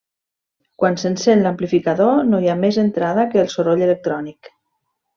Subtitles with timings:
[0.83, 4.55] Quan s'encén l'amplificador, no hi ha més entrada que el soroll electrònic.